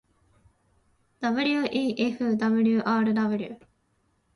[1.21, 3.45] wefwrw